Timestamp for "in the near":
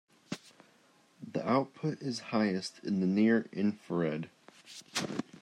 2.83-3.47